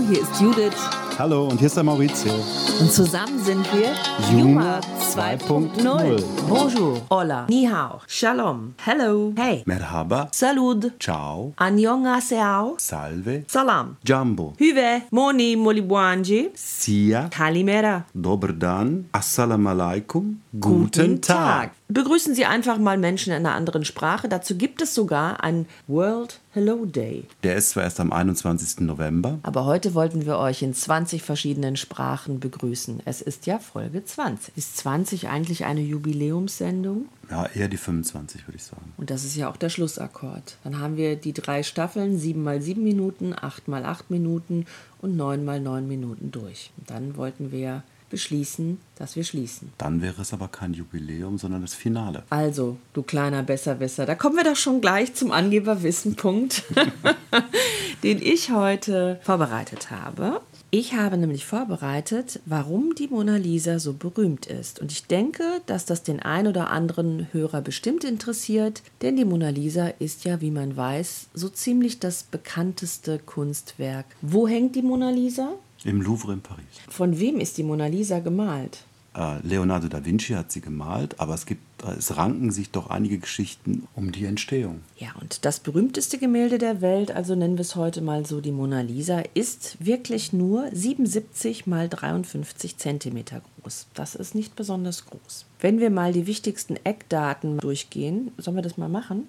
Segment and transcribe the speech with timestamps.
[0.00, 0.72] Hallo, hier ist Judith.
[1.18, 2.32] Hallo, und hier ist der Maurizio.
[2.80, 3.90] Und zusammen sind wir
[4.32, 4.80] Juma
[5.14, 6.22] 2.0.
[6.48, 15.02] Bonjour, hola, ni hao, shalom, hello, hey, Merhaba, salud, ciao, annyeonghaseyo, salve, salam, jumbo, hüve,
[15.10, 18.04] moni, molibwanji, sia, kalimera.
[18.14, 21.72] dober dan, assalamu alaikum, guten Tag.
[21.88, 24.28] Begrüßen Sie einfach mal Menschen in einer anderen Sprache.
[24.28, 27.24] Dazu gibt es sogar einen World Hello Day.
[27.42, 28.80] Der ist zwar erst am 21.
[28.80, 33.00] November, Aber heute wollten wir euch in 20 verschiedenen Sprachen begrüßen.
[33.04, 34.56] Es ist ja Folge 20.
[34.56, 37.06] Ist 20 eigentlich eine Jubiläumssendung?
[37.30, 38.92] ja, eher die 25, würde ich sagen.
[38.96, 40.56] Und das ist ja auch der Schlussakkord.
[40.64, 44.66] Dann haben wir die drei Staffeln, 7 mal 7 Minuten, 8 mal 8 Minuten
[45.00, 46.72] und 9 mal 9 Minuten durch.
[46.76, 49.72] Und dann wollten wir beschließen, dass wir schließen.
[49.78, 52.24] Dann wäre es aber kein Jubiläum, sondern das Finale.
[52.28, 56.64] Also, du kleiner Besserwisser, da kommen wir doch schon gleich zum Angeberwissen-Punkt,
[58.02, 60.40] den ich heute vorbereitet habe.
[60.72, 64.78] Ich habe nämlich vorbereitet, warum die Mona Lisa so berühmt ist.
[64.78, 69.48] Und ich denke, dass das den ein oder anderen Hörer bestimmt interessiert, denn die Mona
[69.48, 74.06] Lisa ist ja, wie man weiß, so ziemlich das bekannteste Kunstwerk.
[74.22, 75.54] Wo hängt die Mona Lisa?
[75.84, 76.64] Im Louvre in Paris.
[76.88, 78.84] Von wem ist die Mona Lisa gemalt?
[79.16, 82.90] Äh, Leonardo da Vinci hat sie gemalt, aber es gibt, äh, es ranken sich doch
[82.90, 84.82] einige Geschichten um die Entstehung.
[84.98, 88.52] Ja, und das berühmteste Gemälde der Welt, also nennen wir es heute mal so die
[88.52, 93.88] Mona Lisa, ist wirklich nur 77 mal 53 Zentimeter groß.
[93.94, 95.44] Das ist nicht besonders groß.
[95.58, 99.26] Wenn wir mal die wichtigsten Eckdaten durchgehen, sollen wir das mal machen?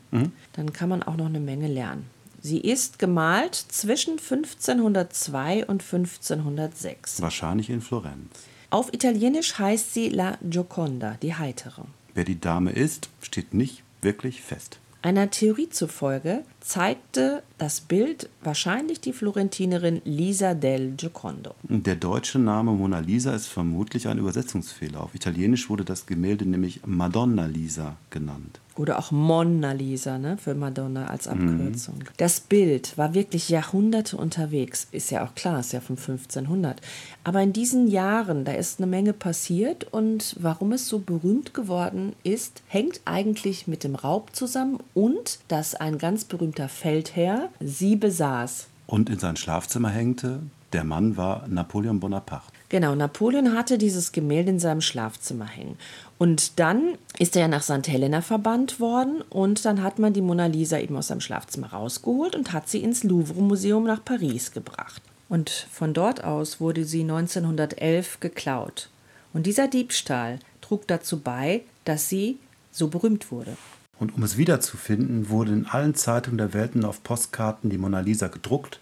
[0.54, 2.06] Dann kann man auch noch eine Menge lernen.
[2.44, 7.22] Sie ist gemalt zwischen 1502 und 1506.
[7.22, 8.32] Wahrscheinlich in Florenz.
[8.72, 11.86] Auf Italienisch heißt sie La Gioconda, die Heitere.
[12.16, 14.80] Wer die Dame ist, steht nicht wirklich fest.
[15.04, 21.54] Einer Theorie zufolge zeigte das Bild wahrscheinlich die Florentinerin Lisa del Giocondo.
[21.64, 25.02] Der deutsche Name Mona Lisa ist vermutlich ein Übersetzungsfehler.
[25.02, 28.60] Auf Italienisch wurde das Gemälde nämlich Madonna Lisa genannt.
[28.78, 32.00] Oder auch Monna Lisa, ne, für Madonna als Abkürzung.
[32.18, 34.88] Das Bild war wirklich Jahrhunderte unterwegs.
[34.92, 36.82] Ist ja auch klar, ist ja von 1500.
[37.24, 42.14] Aber in diesen Jahren, da ist eine Menge passiert und warum es so berühmt geworden
[42.24, 48.68] ist, hängt eigentlich mit dem Raub zusammen und dass ein ganz berühmter Feldherr sie besaß.
[48.88, 50.42] Und in sein Schlafzimmer hängte,
[50.74, 52.52] der Mann war Napoleon Bonaparte.
[52.70, 55.78] Genau, Napoleon hatte dieses Gemälde in seinem Schlafzimmer hängen.
[56.18, 57.88] Und dann ist er ja nach St.
[57.88, 62.36] Helena verbannt worden und dann hat man die Mona Lisa eben aus seinem Schlafzimmer rausgeholt
[62.36, 65.02] und hat sie ins Louvre-Museum nach Paris gebracht.
[65.28, 68.90] Und von dort aus wurde sie 1911 geklaut.
[69.34, 72.38] Und dieser Diebstahl trug dazu bei, dass sie
[72.72, 73.58] so berühmt wurde.
[74.02, 78.00] Und um es wiederzufinden, wurde in allen Zeitungen der Welt und auf Postkarten die Mona
[78.00, 78.80] Lisa gedruckt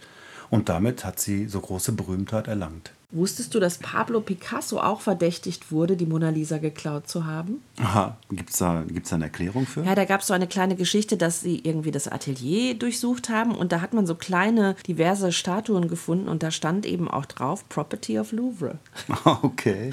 [0.48, 2.92] und damit hat sie so große Berühmtheit erlangt.
[3.12, 7.60] Wusstest du, dass Pablo Picasso auch verdächtigt wurde, die Mona Lisa geklaut zu haben?
[7.80, 9.82] Aha, gibt es da, gibt's da eine Erklärung für?
[9.82, 13.52] Ja, da gab es so eine kleine Geschichte, dass sie irgendwie das Atelier durchsucht haben
[13.54, 17.68] und da hat man so kleine, diverse Statuen gefunden und da stand eben auch drauf
[17.68, 18.78] Property of Louvre.
[19.42, 19.90] Okay,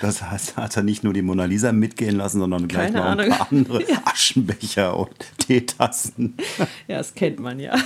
[0.00, 2.98] das heißt, er hat er nicht nur die Mona Lisa mitgehen lassen, sondern gleich Keine
[2.98, 3.36] noch ein Ahnung.
[3.36, 6.36] paar andere Aschenbecher und Teetassen.
[6.88, 7.76] Ja, das kennt man ja.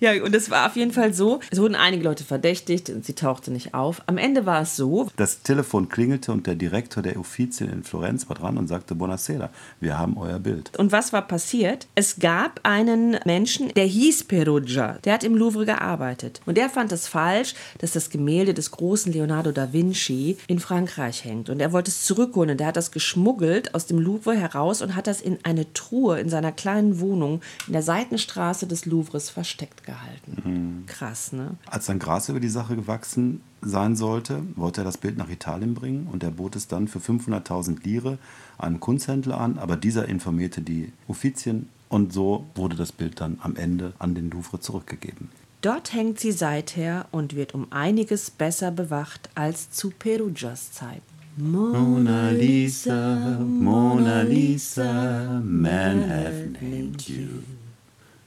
[0.00, 3.14] ja, und es war auf jeden Fall so, es wurden einige Leute verdächtigt und sie
[3.14, 3.93] tauchte nicht auf.
[4.06, 8.28] Am Ende war es so, Das Telefon klingelte und der Direktor der Uffizien in Florenz
[8.28, 9.50] war dran und sagte, Buonasera,
[9.80, 10.76] wir haben euer Bild.
[10.78, 11.86] Und was war passiert?
[11.94, 14.98] Es gab einen Menschen, der hieß Perugia.
[15.04, 16.40] Der hat im Louvre gearbeitet.
[16.46, 21.24] Und der fand es falsch, dass das Gemälde des großen Leonardo da Vinci in Frankreich
[21.24, 21.50] hängt.
[21.50, 22.50] Und er wollte es zurückholen.
[22.50, 26.20] Und er hat das geschmuggelt aus dem Louvre heraus und hat das in eine Truhe
[26.20, 30.84] in seiner kleinen Wohnung in der Seitenstraße des Louvres versteckt gehalten.
[30.86, 31.56] Krass, ne?
[31.66, 35.74] Als dann Gras über die Sache gewachsen sein sollte, wollte er das Bild nach Italien
[35.74, 38.18] bringen und er bot es dann für 500.000 Lire
[38.58, 43.56] einem Kunsthändler an, aber dieser informierte die Uffizien und so wurde das Bild dann am
[43.56, 45.28] Ende an den Louvre zurückgegeben.
[45.60, 51.02] Dort hängt sie seither und wird um einiges besser bewacht als zu Perugias Zeit.
[51.36, 57.42] Mona Lisa, Mona Lisa, men have named you.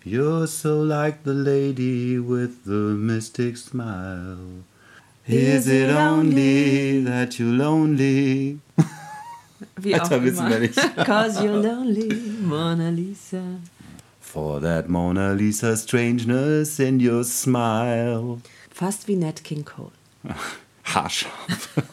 [0.03, 4.37] You're so like the lady with the mystic smile.
[5.27, 8.59] Is it only that you're lonely?
[9.75, 10.75] Wie Weiter auch wissen wir nicht.
[11.05, 13.41] Cause you're lonely, Mona Lisa.
[14.21, 18.39] For that Mona Lisa strangeness in your smile.
[18.69, 19.91] Fast wie Nat King Cole.
[20.83, 21.83] Haarscharf.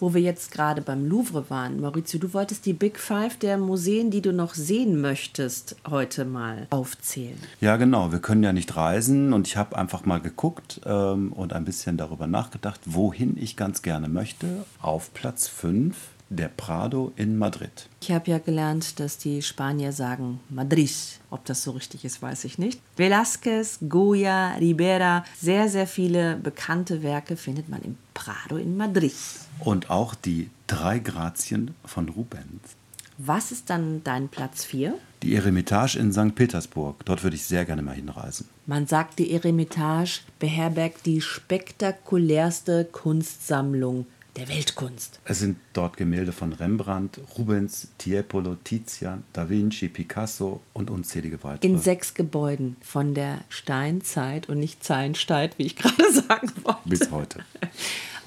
[0.00, 1.80] Wo wir jetzt gerade beim Louvre waren.
[1.80, 6.66] Maurizio, du wolltest die Big Five der Museen, die du noch sehen möchtest, heute mal
[6.70, 7.38] aufzählen.
[7.60, 8.12] Ja, genau.
[8.12, 11.96] Wir können ja nicht reisen und ich habe einfach mal geguckt ähm, und ein bisschen
[11.96, 14.64] darüber nachgedacht, wohin ich ganz gerne möchte.
[14.80, 15.96] Auf Platz 5
[16.30, 17.88] der Prado in Madrid.
[18.00, 20.92] Ich habe ja gelernt, dass die Spanier sagen Madrid.
[21.30, 22.80] Ob das so richtig ist, weiß ich nicht.
[22.96, 29.14] Velázquez, Goya, Ribera, sehr, sehr viele bekannte Werke findet man im Prado in Madrid.
[29.60, 32.76] Und auch die drei Grazien von Rubens.
[33.20, 34.94] Was ist dann dein Platz 4?
[35.24, 36.36] Die Eremitage in St.
[36.36, 37.04] Petersburg.
[37.04, 38.48] Dort würde ich sehr gerne mal hinreisen.
[38.66, 44.06] Man sagt, die Eremitage beherbergt die spektakulärste Kunstsammlung
[44.38, 45.20] der Weltkunst.
[45.24, 51.70] Es sind dort Gemälde von Rembrandt, Rubens, Tiepolo, Tizian, Da Vinci, Picasso und unzählige weitere.
[51.70, 56.78] In sechs Gebäuden von der Steinzeit und nicht Zeilenstein, wie ich gerade sagen wollte.
[56.86, 57.40] Bis heute.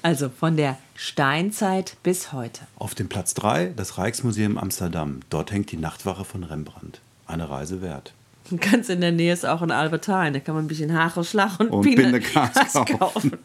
[0.02, 2.62] Also von der Steinzeit bis heute.
[2.76, 5.20] Auf dem Platz 3 das Rijksmuseum Amsterdam.
[5.30, 7.00] Dort hängt die Nachtwache von Rembrandt.
[7.26, 8.12] Eine Reise wert.
[8.60, 10.32] Ganz in der Nähe ist auch ein Albertine.
[10.32, 13.38] Da kann man ein bisschen Haarschlag und, Und Biene- Bindegas das kaufen.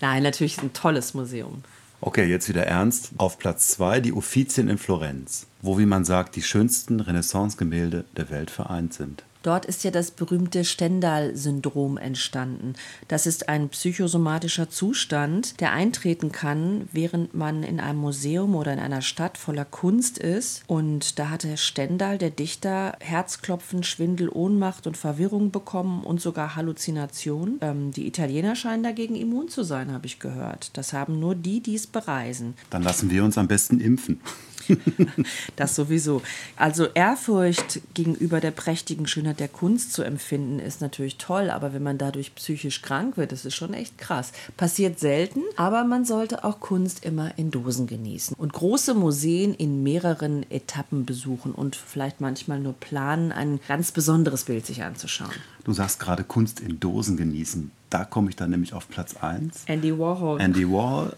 [0.00, 1.62] Nein, natürlich ist ein tolles Museum.
[2.00, 3.12] Okay, jetzt wieder ernst.
[3.16, 8.30] Auf Platz 2 die Uffizien in Florenz, wo, wie man sagt, die schönsten Renaissance-Gemälde der
[8.30, 9.24] Welt vereint sind.
[9.44, 12.72] Dort ist ja das berühmte Stendhal-Syndrom entstanden.
[13.08, 18.78] Das ist ein psychosomatischer Zustand, der eintreten kann, während man in einem Museum oder in
[18.78, 20.62] einer Stadt voller Kunst ist.
[20.66, 27.58] Und da hatte Stendhal, der Dichter, Herzklopfen, Schwindel, Ohnmacht und Verwirrung bekommen und sogar Halluzination.
[27.60, 30.70] Ähm, die Italiener scheinen dagegen immun zu sein, habe ich gehört.
[30.78, 32.54] Das haben nur die, die es bereisen.
[32.70, 34.20] Dann lassen wir uns am besten impfen.
[35.56, 36.22] Das sowieso.
[36.56, 41.82] Also Ehrfurcht gegenüber der prächtigen Schönheit der Kunst zu empfinden, ist natürlich toll, aber wenn
[41.82, 44.32] man dadurch psychisch krank wird, das ist schon echt krass.
[44.56, 49.82] Passiert selten, aber man sollte auch Kunst immer in Dosen genießen und große Museen in
[49.82, 55.30] mehreren Etappen besuchen und vielleicht manchmal nur planen, ein ganz besonderes Bild sich anzuschauen.
[55.64, 57.70] Du sagst gerade Kunst in Dosen genießen.
[57.94, 59.66] Da komme ich dann nämlich auf Platz 1.
[59.66, 60.40] Andy Warhol.
[60.40, 61.14] Andy Warhol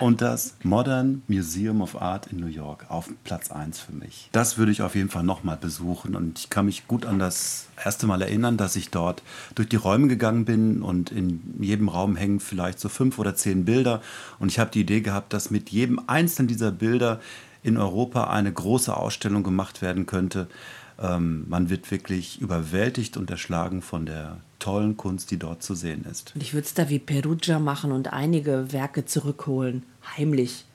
[0.00, 4.28] und das Modern Museum of Art in New York auf Platz 1 für mich.
[4.32, 7.68] Das würde ich auf jeden Fall nochmal besuchen und ich kann mich gut an das
[7.84, 9.22] erste Mal erinnern, dass ich dort
[9.54, 13.64] durch die Räume gegangen bin und in jedem Raum hängen vielleicht so fünf oder zehn
[13.64, 14.02] Bilder
[14.40, 17.20] und ich habe die Idee gehabt, dass mit jedem einzelnen dieser Bilder
[17.62, 20.48] in Europa eine große Ausstellung gemacht werden könnte.
[21.00, 26.04] Ähm, man wird wirklich überwältigt und erschlagen von der tollen Kunst, die dort zu sehen
[26.10, 26.32] ist.
[26.34, 29.84] Und ich würde es da wie Perugia machen und einige Werke zurückholen.
[30.16, 30.65] Heimlich.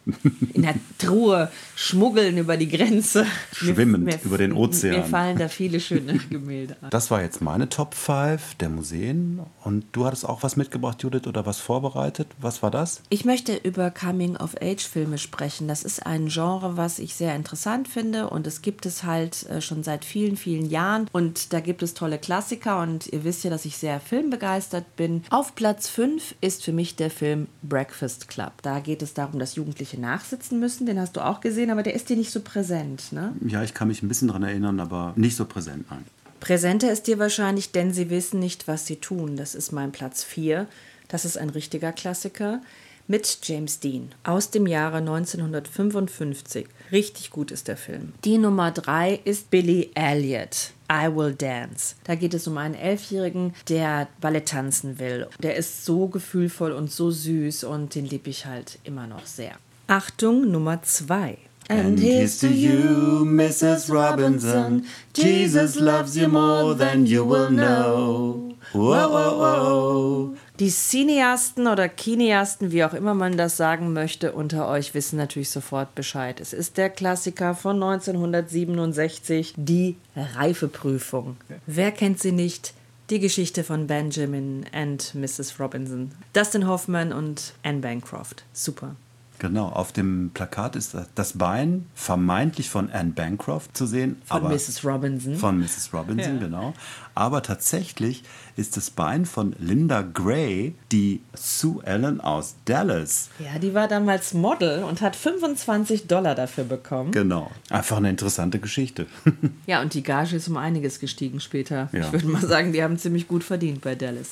[0.54, 3.26] In der Truhe schmuggeln über die Grenze.
[3.54, 4.98] Schwimmend über den Ozean.
[4.98, 6.90] Mir fallen da viele schöne Gemälde an.
[6.90, 9.42] Das war jetzt meine Top 5 der Museen.
[9.64, 12.28] Und du hattest auch was mitgebracht, Judith, oder was vorbereitet?
[12.40, 13.02] Was war das?
[13.10, 15.68] Ich möchte über Coming-of-Age-Filme sprechen.
[15.68, 18.30] Das ist ein Genre, was ich sehr interessant finde.
[18.30, 21.08] Und es gibt es halt äh, schon seit vielen, vielen Jahren.
[21.12, 22.82] Und da gibt es tolle Klassiker.
[22.82, 25.24] Und ihr wisst ja, dass ich sehr filmbegeistert bin.
[25.30, 28.54] Auf Platz 5 ist für mich der Film Breakfast Club.
[28.62, 30.86] Da geht es darum, dass Jugendliche nachsitzen müssen.
[30.86, 33.34] Den hast du auch gesehen, aber der ist dir nicht so präsent, ne?
[33.48, 36.06] Ja, ich kann mich ein bisschen daran erinnern, aber nicht so präsent, nein.
[36.40, 39.38] Präsenter ist dir wahrscheinlich, denn sie wissen nicht, was sie tun.
[39.38, 40.68] Das ist mein Platz 4.
[41.08, 42.62] Das ist ein richtiger Klassiker
[43.08, 46.66] mit James Dean aus dem Jahre 1955.
[46.92, 48.14] Richtig gut ist der Film.
[48.24, 50.72] Die Nummer 3 ist Billy Elliot.
[50.92, 51.96] I Will Dance.
[52.04, 55.28] Da geht es um einen Elfjährigen, der Ballett tanzen will.
[55.42, 59.56] Der ist so gefühlvoll und so süß und den liebe ich halt immer noch sehr.
[59.92, 61.38] Achtung, Nummer 2.
[61.68, 63.92] And here's to you, Mrs.
[63.92, 64.86] Robinson.
[65.14, 68.56] Jesus loves you more than you will know.
[68.72, 70.38] Whoa, whoa, whoa.
[70.62, 75.50] Die Cineasten oder Kineasten, wie auch immer man das sagen möchte, unter euch wissen natürlich
[75.50, 76.40] sofort Bescheid.
[76.40, 81.36] Es ist der Klassiker von 1967, die Reifeprüfung.
[81.68, 82.74] Wer kennt sie nicht?
[83.10, 85.60] Die Geschichte von Benjamin and Mrs.
[85.60, 86.12] Robinson.
[86.32, 88.46] Dustin Hoffman und Anne Bancroft.
[88.54, 88.96] Super.
[89.42, 94.22] Genau, auf dem Plakat ist das Bein vermeintlich von Anne Bancroft zu sehen.
[94.26, 94.86] Von aber Mrs.
[94.86, 95.34] Robinson.
[95.36, 95.90] Von Mrs.
[95.92, 96.40] Robinson, Ja.
[96.40, 96.74] genau.
[97.16, 98.24] Aber tatsächlich
[98.56, 103.30] ist das Bein von Linda Gray, die Sue Ellen aus Dallas.
[103.40, 107.12] Ja, die war damals Model und hat 25 Dollar dafür bekommen.
[107.12, 107.50] Genau.
[107.72, 109.08] Einfach eine interessante Geschichte.
[109.68, 111.88] Ja, und die Gage ist um einiges gestiegen später.
[111.94, 112.02] Ja.
[112.06, 114.32] Ich würde mal sagen, die haben ziemlich gut verdient bei Dallas.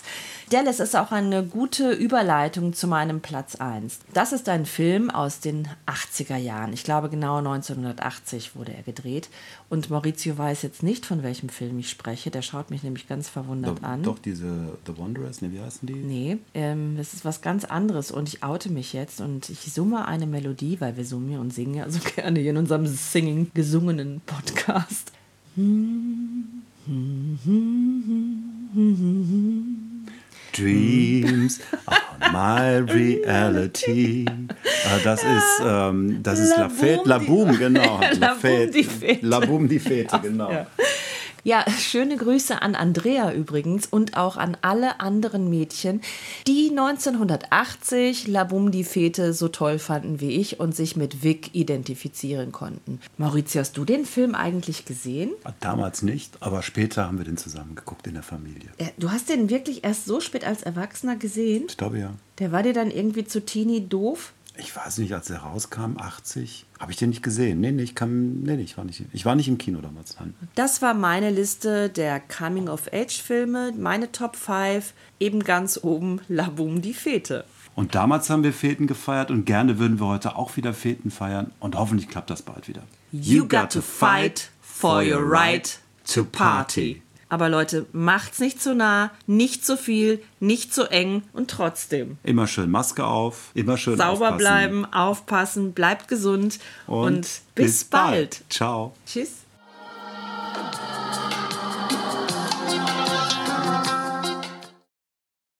[0.50, 4.00] Dallas ist auch eine gute Überleitung zu meinem Platz 1.
[4.14, 6.74] Das ist ein Film, Film aus den 80er Jahren.
[6.74, 9.30] Ich glaube, genau 1980 wurde er gedreht.
[9.70, 12.32] Und Maurizio weiß jetzt nicht, von welchem Film ich spreche.
[12.32, 14.04] Der schaut mich nämlich ganz verwundert Doch, an.
[14.04, 15.94] doch diese The Wanderers, ne, wie heißen die?
[15.94, 20.06] Nee, ähm, das ist was ganz anderes und ich oute mich jetzt und ich summe
[20.06, 24.22] eine Melodie, weil wir summen und singen ja so gerne hier in unserem Singing gesungenen
[24.26, 25.14] Podcast.
[30.60, 34.26] Dreams are my reality.
[34.26, 38.00] Äh, Das ist, ähm, das ist La La Fête, La Boum, Boum, genau.
[38.20, 39.26] La Boum, die Fete.
[39.26, 40.52] La Boum, die Fete, genau.
[40.52, 40.68] Ja.
[41.50, 46.00] Ja, schöne Grüße an Andrea übrigens und auch an alle anderen Mädchen,
[46.46, 51.56] die 1980 La Boum die Fete so toll fanden wie ich und sich mit Vic
[51.56, 53.00] identifizieren konnten.
[53.18, 55.32] Maurizio, hast du den Film eigentlich gesehen?
[55.60, 58.70] Damals nicht, aber später haben wir den zusammen geguckt in der Familie.
[58.78, 61.66] Äh, Du hast den wirklich erst so spät als Erwachsener gesehen?
[61.68, 62.14] Ich glaube ja.
[62.38, 64.34] Der war dir dann irgendwie zu teeny doof?
[64.60, 67.62] Ich weiß nicht, als er rauskam, 80, habe ich den nicht gesehen.
[67.62, 70.18] Nee, nee, ich, kam, nee, nee, ich, war nicht, ich war nicht im Kino damals.
[70.20, 70.34] Nein.
[70.56, 76.94] Das war meine Liste der Coming-of-Age-Filme, meine Top 5, eben ganz oben La Boum die
[76.94, 77.46] Fete.
[77.76, 81.52] Und damals haben wir Feten gefeiert und gerne würden wir heute auch wieder Feten feiern
[81.62, 82.84] und hoffentlich klappt das bald wieder.
[83.12, 85.80] You got to fight for your right
[86.14, 87.02] to party.
[87.30, 92.18] Aber Leute, macht's nicht zu nah, nicht zu viel, nicht zu eng und trotzdem.
[92.24, 94.38] Immer schön Maske auf, immer schön Sauber aufpassen.
[94.38, 98.44] bleiben, aufpassen, bleibt gesund und, bis bald.
[98.50, 98.94] Ciao.
[99.06, 99.44] Tschüss.